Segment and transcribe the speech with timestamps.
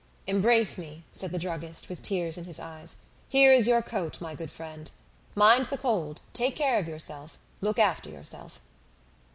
[0.25, 2.95] "Embrace me," said the druggist with tears in his eyes.
[3.29, 4.89] "Here is your coat, my good friend.
[5.35, 8.59] Mind the cold; take care of yourself; look after yourself."